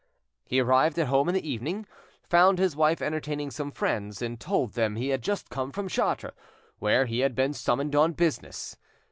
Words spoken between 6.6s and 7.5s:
where he had